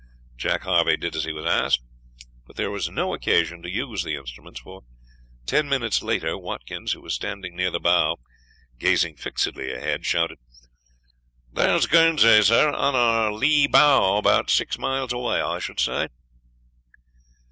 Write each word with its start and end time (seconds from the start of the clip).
Jack 0.35 0.63
Harvey 0.63 0.97
did 0.97 1.15
as 1.15 1.25
he 1.25 1.31
was 1.31 1.45
asked, 1.45 1.81
but 2.47 2.55
there 2.55 2.71
was 2.71 2.89
no 2.89 3.13
occasion 3.13 3.61
to 3.61 3.69
use 3.69 4.01
the 4.03 4.15
instruments, 4.15 4.59
for 4.61 4.81
ten 5.45 5.69
minutes 5.69 6.01
later, 6.01 6.35
Watkins, 6.39 6.93
who 6.93 7.01
was 7.01 7.13
standing 7.13 7.55
near 7.55 7.69
the 7.69 7.79
bow 7.79 8.17
gazing 8.79 9.15
fixedly 9.17 9.71
ahead, 9.71 10.03
shouted: 10.03 10.39
"There's 11.53 11.85
Guernsey, 11.85 12.41
sir, 12.41 12.71
on 12.71 12.95
her 12.95 13.31
lee 13.31 13.67
bow, 13.67 14.17
about 14.17 14.49
six 14.49 14.79
miles 14.79 15.13
away, 15.13 15.39
I 15.39 15.59
should 15.59 15.79
say." 15.79 16.07